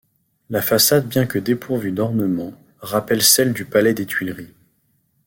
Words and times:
La 0.49 0.63
façade 0.63 1.07
bien 1.07 1.27
que 1.27 1.37
dépourvue 1.37 1.91
d'ornements, 1.91 2.59
rappelle 2.79 3.21
celle 3.21 3.53
du 3.53 3.65
Palais 3.65 3.93
des 3.93 4.07
Tuileries. 4.07 4.55